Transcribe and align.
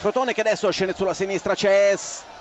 Crotone 0.00 0.32
che 0.32 0.42
adesso 0.42 0.70
scende 0.70 0.94
sulla 0.94 1.12
sinistra, 1.12 1.56
c'è 1.56 1.92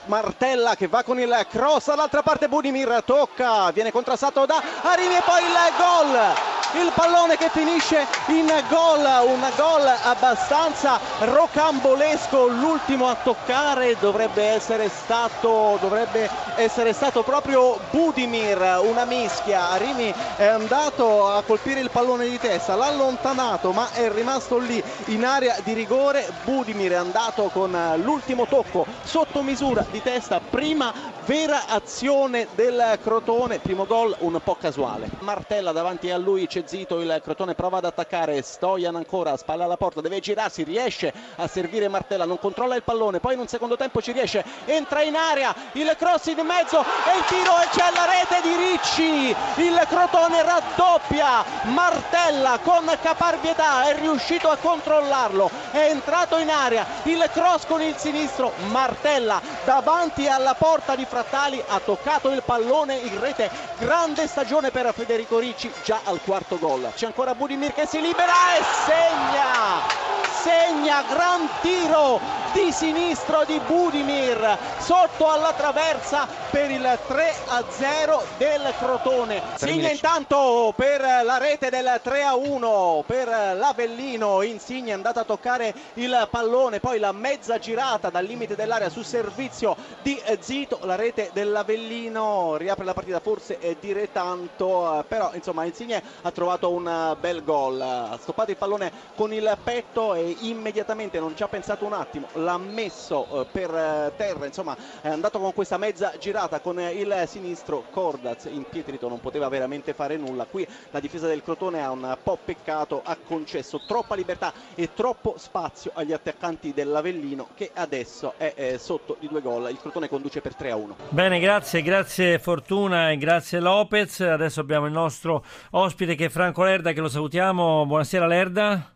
Martella 0.06 0.76
che 0.76 0.88
va 0.88 1.02
con 1.02 1.20
il 1.20 1.48
cross 1.50 1.88
dall'altra 1.88 2.22
parte 2.22 2.48
Budimir 2.48 3.02
tocca, 3.04 3.72
viene 3.72 3.92
contrastato 3.92 4.46
da 4.46 4.62
Arimi 4.84 5.16
e 5.16 5.22
poi 5.26 5.42
il 5.42 5.54
gol 5.76 6.57
il 6.74 6.92
pallone 6.94 7.38
che 7.38 7.50
finisce 7.50 8.06
in 8.28 8.52
gol, 8.68 9.00
un 9.26 9.50
gol 9.56 9.86
abbastanza 10.04 11.00
rocambolesco, 11.20 12.48
l'ultimo 12.48 13.08
a 13.08 13.16
toccare 13.16 13.96
dovrebbe 14.00 14.44
essere 14.44 14.90
stato, 14.90 15.78
dovrebbe 15.80 16.30
essere 16.56 16.92
stato 16.94 17.24
proprio 17.24 17.80
Budimir, 17.92 18.80
una 18.84 19.06
mischia, 19.06 19.70
Arimi 19.70 20.14
è 20.36 20.46
andato 20.46 21.28
a 21.30 21.42
colpire 21.44 21.80
il 21.80 21.90
pallone 21.90 22.28
di 22.28 22.38
testa, 22.38 22.76
l'ha 22.76 22.88
allontanato 22.88 23.72
ma 23.72 23.90
è 23.94 24.10
rimasto 24.12 24.58
lì 24.58 24.84
in 25.06 25.24
area 25.26 25.56
di 25.64 25.74
rigore, 25.74 26.30
Budimir 26.44 26.92
è 26.92 26.96
andato 26.96 27.44
con 27.54 27.76
l'ultimo 28.04 28.46
tocco 28.46 28.86
sotto 29.04 29.42
misura 29.42 29.86
di 29.90 30.02
testa, 30.02 30.42
prima 30.42 30.94
vera 31.28 31.68
azione 31.68 32.48
del 32.56 32.98
Crotone, 33.04 33.60
primo 33.60 33.86
gol 33.86 34.16
un 34.20 34.40
po' 34.42 34.56
casuale. 34.56 35.10
Martella 35.20 35.74
davanti 35.74 36.10
a 36.10 36.18
lui 36.18 36.48
c'è 36.48 36.64
Zito, 36.66 37.02
il 37.02 37.20
Crotone 37.22 37.54
prova 37.54 37.80
ad 37.80 37.86
attaccare, 37.86 38.42
Stojan 38.42 38.96
ancora, 38.96 39.36
spalla 39.36 39.66
alla 39.66 39.76
porta, 39.76 40.00
deve 40.00 40.22
girarsi, 40.22 40.64
riesce 40.64 41.14
a 41.36 41.46
servire 41.48 41.90
Martella, 41.90 42.24
non 42.24 42.40
controlla 42.40 42.76
il 42.76 42.84
pallone, 42.84 43.20
poi 43.20 43.34
in 43.34 43.42
un 43.42 43.48
secondo 43.48 43.76
tempo 43.76 44.02
ci 44.02 44.14
riesce, 44.14 44.42
entra 44.64 45.02
in 45.02 45.18
area, 45.18 45.54
il 45.74 45.94
cross 45.98 46.28
in 46.28 46.40
mezzo 46.46 46.80
e 46.80 47.18
il 47.18 47.26
tiro 47.28 47.60
e 47.60 47.68
c'è 47.72 47.92
la 47.94 48.06
rete 48.06 48.48
di 48.48 48.56
Ricci, 48.56 49.36
il 49.68 49.86
Crotone 49.90 50.42
raddoppia, 50.44 51.44
Martella 51.74 52.58
con 52.64 52.90
caparbietà 53.02 53.90
è 53.90 54.00
riuscito 54.00 54.50
a 54.50 54.56
controllarlo, 54.56 55.52
è 55.72 55.90
entrato 55.90 56.38
in 56.38 56.50
area, 56.50 56.86
il 57.04 57.30
cross 57.34 57.66
con 57.66 57.82
il 57.82 57.98
sinistro, 57.98 58.54
Martella 58.70 59.42
davanti 59.68 60.30
alla 60.30 60.54
porta 60.54 60.96
di 60.96 61.04
Frattali 61.04 61.62
ha 61.68 61.82
toccato 61.84 62.30
il 62.32 62.42
pallone 62.42 62.96
in 62.96 63.20
rete. 63.20 63.52
Grande 63.80 64.26
stagione 64.26 64.72
per 64.72 64.94
Federico 64.96 65.40
Ricci 65.40 65.70
già 65.84 66.00
al 66.06 66.22
quarto 66.24 66.58
gol. 66.58 66.90
C'è 66.96 67.08
ancora 67.08 67.36
Budimir 67.36 67.74
che 67.74 67.86
si 67.86 68.00
libera 68.00 68.32
e 68.58 68.64
segna! 68.86 70.06
Segna 70.42 71.04
gran 71.10 71.50
tiro 71.60 72.47
di 72.54 72.72
sinistro 72.72 73.44
di 73.46 73.60
Budimir 73.66 74.58
sotto 74.80 75.30
alla 75.30 75.54
traversa 75.54 76.28
per 76.50 76.72
il 76.72 76.98
3 77.08 77.34
a 77.48 77.64
0 77.68 78.24
del 78.38 78.74
Crotone. 78.78 79.42
Segna 79.56 79.90
intanto 79.90 80.74
per 80.76 81.02
la 81.02 81.38
rete 81.38 81.70
del 81.70 82.00
3 82.02 82.24
a 82.24 82.36
1 82.36 83.04
per 83.06 83.28
l'Avellino. 83.28 84.42
Insigne 84.44 84.92
è 84.92 84.94
andata 84.94 85.22
a 85.22 85.24
toccare 85.24 85.74
il 85.96 86.28
pallone 86.30 86.80
poi 86.80 87.00
la 87.00 87.12
mezza 87.12 87.60
girata 87.60 88.10
dal 88.10 88.26
limite 88.26 88.56
dell'area 88.56 88.90
su 88.90 89.02
servizio 89.02 89.76
di 90.02 90.22
Zito 90.40 90.80
la 90.84 90.96
rete 90.96 91.32
dell'Avellino. 91.34 92.56
Riapre 92.58 92.86
la 92.86 92.94
partita 92.94 93.20
forse 93.20 93.60
è 93.60 93.76
dire 93.80 94.12
tanto 94.12 95.04
però 95.08 95.32
insomma 95.34 95.66
Insigne 95.66 96.02
ha 96.22 96.32
trovato 96.32 96.70
un 96.72 97.16
bel 97.20 97.44
gol. 97.44 97.82
Ha 97.82 98.18
stoppato 98.22 98.52
il 98.52 98.58
pallone 98.58 98.92
con 99.16 99.34
il 99.34 99.58
petto 99.64 100.14
e 100.14 100.36
immediatamente 100.42 101.20
non 101.20 101.36
ci 101.36 101.44
ha 101.44 101.48
pensato 101.48 101.86
un 101.86 101.94
attimo 101.94 102.28
l'ha 102.38 102.58
messo 102.58 103.42
eh, 103.42 103.46
per 103.52 103.74
eh, 103.74 104.12
terra 104.16 104.46
insomma 104.46 104.76
è 105.02 105.10
andato 105.10 105.40
con 105.40 105.54
questa 105.54 105.78
mezza 105.78 106.14
girata 106.20 106.60
con 106.60 106.80
il 106.80 107.24
sinistro 107.28 107.86
Cordaz 107.90 108.46
impietrito 108.46 109.08
non 109.08 109.20
poteva 109.20 109.48
veramente 109.50 109.94
fare 109.94 110.18
nulla. 110.18 110.46
Qui 110.46 110.68
la 110.92 111.00
difesa 111.00 111.28
del 111.28 111.44
Crotone 111.44 111.84
ha 111.84 111.92
un 111.92 112.18
po' 112.22 112.38
peccato 112.44 113.02
ha 113.04 113.18
concesso 113.26 113.82
troppa 113.88 114.16
libertà 114.16 114.54
e 114.76 114.94
troppo 114.94 115.36
spazio 115.38 115.92
agli 115.94 116.14
attaccanti 116.14 116.74
dell'Avellino 116.74 117.50
che 117.56 117.72
adesso 117.74 118.34
è 118.38 118.54
eh, 118.56 118.78
sotto 118.78 119.18
di 119.20 119.28
due 119.28 119.42
gol. 119.42 119.70
Il 119.70 119.80
Crotone 119.80 120.08
conduce 120.08 120.42
per 120.42 120.56
3 120.56 120.72
a 120.72 120.76
1 120.76 120.96
bene 121.10 121.40
grazie 121.40 121.82
grazie 121.82 122.40
Fortuna 122.40 123.12
e 123.12 123.18
grazie 123.18 123.60
Lopez. 123.60 124.20
Adesso 124.22 124.60
abbiamo 124.60 124.86
il 124.86 124.92
nostro 124.94 125.44
ospite 125.72 126.16
che 126.16 126.26
è 126.26 126.30
Franco 126.30 126.64
Lerda 126.64 126.92
che 126.92 127.02
lo 127.02 127.10
salutiamo. 127.10 127.86
Buonasera 127.86 128.28
Lerda 128.28 128.92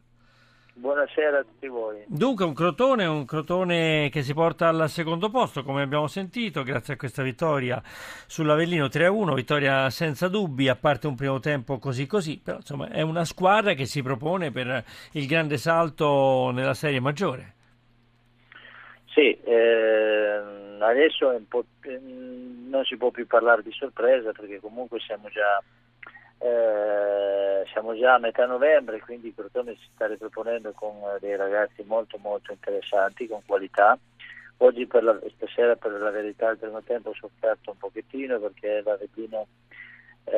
Buonasera 0.81 1.38
a 1.38 1.44
tutti 1.44 1.68
voi. 1.68 2.03
Dunque 2.08 2.44
un 2.44 2.56
crotone, 2.56 3.06
un 3.06 3.24
crotone 3.24 4.09
che 4.09 4.24
si 4.24 4.34
porta 4.34 4.68
al 4.68 4.90
secondo 4.90 5.30
posto 5.30 5.62
come 5.62 5.84
abbiamo 5.84 6.08
sentito 6.08 6.64
grazie 6.64 6.96
a 6.96 6.97
questa 6.97 7.22
vittoria 7.22 7.80
sull'Avellino 7.86 8.88
3-1, 8.88 9.36
vittoria 9.36 9.92
senza 9.92 10.28
dubbi 10.28 10.69
a 10.69 10.75
parte 10.75 11.06
un 11.06 11.14
primo 11.14 11.40
tempo 11.40 11.78
così 11.78 12.08
così, 12.08 12.42
però 12.44 12.58
insomma 12.58 12.90
è 12.90 13.02
una 13.02 13.25
squadra 13.25 13.75
che 13.75 13.86
si 13.86 14.02
propone 14.02 14.50
per 14.50 14.84
il 15.12 15.28
grande 15.28 15.58
salto 15.58 16.50
nella 16.52 16.74
serie 16.74 17.00
maggiore. 17.00 17.53
Sì, 19.13 19.40
eh, 19.40 20.42
adesso 20.80 21.40
non 22.69 22.84
si 22.86 22.98
può 22.98 23.12
più 23.12 23.28
parlare 23.28 23.62
di 23.62 23.72
sorpresa 23.72 24.31
perché 24.31 24.59
comunque 24.59 25.00
siamo 25.00 25.30
già 25.30 25.62
eh, 26.44 27.63
siamo 27.72 27.96
già 27.96 28.16
a 28.16 28.19
metà 28.19 28.47
novembre, 28.47 29.00
quindi 29.00 29.28
il 29.28 29.35
Crotone 29.35 29.75
si 29.75 29.88
sta 29.94 30.07
riproponendo 30.07 30.72
con 30.74 30.96
eh, 30.96 31.19
dei 31.19 31.35
ragazzi 31.35 31.84
molto 31.85 32.18
molto 32.18 32.52
interessanti, 32.52 33.28
con 33.28 33.41
qualità. 33.46 33.97
Oggi 34.57 34.88
per 34.88 35.03
la, 35.03 35.19
stasera 35.35 35.75
per 35.75 35.91
la 35.91 36.09
verità 36.09 36.50
il 36.50 36.57
primo 36.57 36.81
tempo 36.81 37.09
ho 37.09 37.13
sofferto 37.13 37.72
un 37.72 37.78
pochettino 37.78 38.40
perché 38.40 38.81
l'Avellino, 38.84 39.47
eh, 40.25 40.31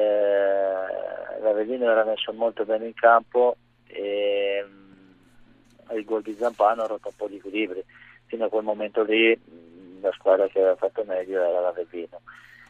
era 1.86 2.04
messo 2.04 2.34
molto 2.34 2.66
bene 2.66 2.88
in 2.88 2.94
campo 2.94 3.56
e 3.88 4.66
mm, 4.66 5.96
il 5.98 6.06
gol 6.06 6.22
di 6.22 6.36
Zampano 6.36 6.84
ha 6.84 6.88
rotto 6.88 7.10
un 7.10 7.16
po' 7.16 7.28
di 7.28 7.38
equilibri. 7.38 7.84
Fino 8.26 8.46
a 8.46 8.50
quel 8.50 8.64
momento 8.64 9.04
lì 9.04 9.38
mm, 9.38 10.02
la 10.02 10.12
squadra 10.12 10.48
che 10.48 10.60
aveva 10.60 10.76
fatto 10.76 11.04
meglio 11.06 11.42
era 11.42 11.62
l'Avellino. 11.62 12.22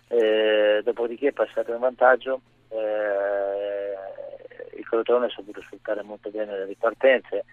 Eh, 0.07 0.81
dopodiché 0.83 1.29
è 1.29 1.33
passato 1.33 1.71
in 1.71 1.79
vantaggio 1.79 2.41
eh, 2.73 4.77
il 4.77 4.85
Crotone 4.85 5.27
ha 5.27 5.29
saputo 5.29 5.61
sfruttare 5.61 6.03
molto 6.03 6.29
bene 6.29 6.57
le 6.57 6.65
ripartenze, 6.65 7.45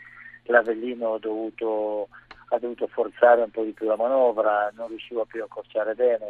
l'Avellino 0.44 1.14
ha 1.14 1.18
dovuto, 1.18 2.08
ha 2.48 2.58
dovuto, 2.58 2.86
forzare 2.86 3.42
un 3.42 3.50
po' 3.50 3.62
di 3.62 3.72
più 3.72 3.86
la 3.86 3.96
manovra, 3.96 4.70
non 4.74 4.88
riusciva 4.88 5.24
più 5.24 5.42
a 5.42 5.44
accorciare 5.44 5.94
bene 5.94 6.26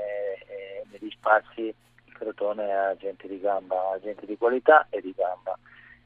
e, 0.47 0.85
negli 0.91 1.11
spazi 1.11 1.63
il 1.63 2.13
Crotone 2.13 2.73
ha 2.73 2.97
gente 2.97 3.29
di 3.29 3.41
gamba, 3.41 3.93
ha 3.93 4.01
gente 4.01 4.27
di 4.27 4.37
qualità 4.37 4.87
e 4.91 5.01
di 5.01 5.15
gamba. 5.17 5.59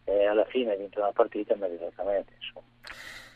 E 0.04 0.26
alla 0.26 0.44
fine 0.44 0.72
ha 0.72 0.76
vinto 0.76 1.00
una 1.00 1.12
partita 1.12 1.56
meritatamente. 1.56 2.34
Insomma. 2.38 2.73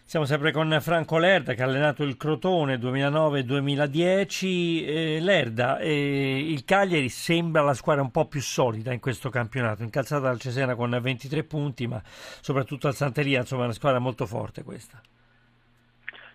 Siamo 0.08 0.24
sempre 0.24 0.52
con 0.52 0.74
Franco 0.80 1.18
Lerda 1.18 1.52
che 1.52 1.62
ha 1.62 1.66
allenato 1.66 2.02
il 2.02 2.16
Crotone 2.16 2.76
2009-2010. 2.76 4.86
Eh, 4.86 5.18
Lerda, 5.20 5.76
eh, 5.80 6.50
il 6.50 6.64
Cagliari 6.64 7.10
sembra 7.10 7.60
la 7.60 7.74
squadra 7.74 8.00
un 8.00 8.10
po' 8.10 8.24
più 8.24 8.40
solida 8.40 8.94
in 8.94 9.00
questo 9.00 9.28
campionato, 9.28 9.82
incalzata 9.82 10.22
dal 10.22 10.40
Cesena 10.40 10.74
con 10.76 10.98
23 10.98 11.44
punti, 11.44 11.86
ma 11.86 12.00
soprattutto 12.02 12.86
al 12.86 12.94
Santeria, 12.94 13.40
insomma 13.40 13.60
è 13.60 13.64
una 13.64 13.74
squadra 13.74 13.98
molto 13.98 14.24
forte 14.24 14.62
questa. 14.62 14.98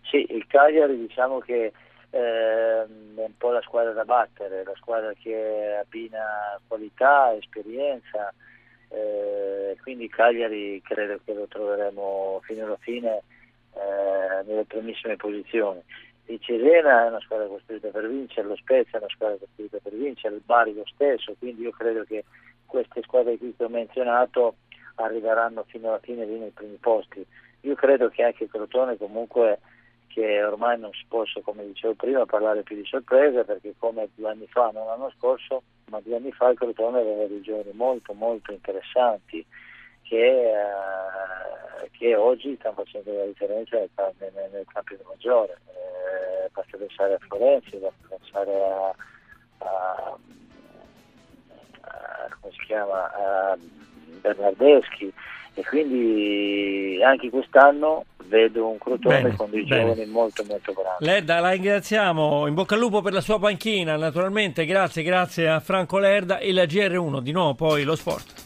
Sì, 0.04 0.24
il 0.30 0.46
Cagliari 0.46 0.96
diciamo 0.96 1.40
che 1.40 1.74
eh, 2.12 2.12
è 2.12 2.86
un 2.86 3.36
po' 3.40 3.50
la 3.50 3.62
squadra 3.62 3.94
da 3.94 4.06
battere, 4.06 4.64
la 4.64 4.76
squadra 4.76 5.12
che 5.20 5.80
abbina 5.82 6.60
qualità, 6.68 7.34
esperienza, 7.34 8.32
eh, 8.90 9.76
quindi 9.82 10.08
Cagliari 10.10 10.80
credo 10.84 11.20
che 11.26 11.34
lo 11.34 11.48
troveremo 11.48 12.40
fino 12.44 12.66
alla 12.66 12.78
fine 12.80 13.24
eh, 13.76 14.44
nelle 14.46 14.66
primissime 14.66 15.16
posizioni. 15.16 15.82
Il 16.26 16.40
Cesena 16.40 17.06
è 17.06 17.08
una 17.10 17.20
squadra 17.20 17.48
costruita 17.48 17.90
per 17.90 18.08
vincere, 18.08 18.48
lo 18.48 18.56
Spezia 18.56 18.98
è 18.98 19.02
una 19.02 19.10
squadra 19.10 19.38
costruita 19.38 19.78
per 19.82 19.94
vincere, 19.94 20.36
il 20.36 20.42
Bari 20.46 20.74
lo 20.74 20.86
stesso, 20.86 21.36
quindi 21.38 21.64
io 21.64 21.72
credo 21.72 22.04
che 22.04 22.24
queste 22.66 23.02
squadre 23.02 23.38
che 23.38 23.54
ho 23.58 23.68
menzionato 23.68 24.56
arriveranno 24.96 25.64
fino 25.68 25.90
alla 25.90 26.00
fine 26.00 26.26
lì 26.26 26.38
nei 26.40 26.52
primi 26.52 26.78
posti. 26.78 27.26
Io 27.62 27.76
credo 27.76 28.10
che 28.10 28.24
anche 28.24 28.48
Crotone 28.48 28.98
comunque 28.98 29.60
che 30.08 30.44
ormai 30.44 30.80
non 30.80 30.92
si 30.92 31.06
possa, 31.08 31.42
come 31.42 31.66
dicevo 31.66 31.96
prima, 31.96 32.26
parlare 32.26 32.62
più 32.62 32.76
di 32.76 32.86
sorpresa 32.86 33.44
perché 33.44 33.74
come 33.78 34.10
due 34.14 34.30
anni 34.30 34.48
fa, 34.48 34.70
non 34.72 34.86
l'anno 34.86 35.12
scorso, 35.18 35.64
ma 35.90 36.00
due 36.02 36.16
anni 36.16 36.32
fa 36.32 36.50
il 36.50 36.58
Crotone 36.58 37.00
aveva 37.00 37.26
dei 37.26 37.42
giovani 37.42 37.72
molto 37.74 38.14
molto 38.14 38.52
interessanti 38.52 39.44
che, 40.04 40.52
eh, 40.52 40.54
che, 42.04 42.16
oggi 42.16 42.58
stanno 42.60 42.76
facendo 42.76 43.14
la 43.14 43.24
differenza 43.24 43.78
nel, 43.78 43.90
nel, 44.20 44.50
nel 44.52 44.66
campionato 44.68 45.08
maggiore. 45.08 45.58
Eh, 45.68 46.50
basta 46.52 46.78
pensare 46.78 47.14
a 47.14 47.18
Florenzi, 47.20 47.78
basta 47.78 48.16
pensare 48.18 48.52
a, 48.52 48.96
a, 49.60 50.18
a 51.80 52.38
come 52.42 52.54
si 52.54 52.66
chiama, 52.66 53.10
a 53.14 53.58
Bernardeschi 54.20 55.14
e 55.56 55.64
quindi 55.64 57.00
anche 57.02 57.30
quest'anno 57.30 58.04
vedo 58.26 58.68
un 58.68 58.78
Crotone 58.80 59.22
bene, 59.22 59.36
con 59.38 59.50
dei 59.50 59.64
bene. 59.64 59.82
giovani 59.82 60.06
molto 60.12 60.44
molto 60.46 60.74
grandi. 60.74 61.06
Lerda, 61.06 61.40
la 61.40 61.52
ringraziamo, 61.52 62.48
in 62.48 62.54
bocca 62.54 62.74
al 62.74 62.82
lupo 62.82 63.02
per 63.02 63.14
la 63.14 63.22
sua 63.22 63.40
panchina, 63.40 63.96
naturalmente, 63.96 64.66
grazie, 64.66 65.04
grazie 65.04 65.48
a 65.48 65.62
Franco 65.62 66.00
Lerda 66.00 66.40
e 66.40 66.52
la 66.52 66.64
GR1, 66.64 67.20
di 67.20 67.32
nuovo 67.32 67.54
poi 67.54 67.84
lo 67.84 67.96
sport. 67.96 68.42